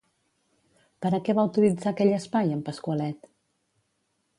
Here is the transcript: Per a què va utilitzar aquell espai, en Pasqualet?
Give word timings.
Per 1.05 1.11
a 1.17 1.21
què 1.27 1.37
va 1.41 1.45
utilitzar 1.51 1.93
aquell 1.95 2.17
espai, 2.19 2.59
en 2.59 2.65
Pasqualet? 2.71 3.33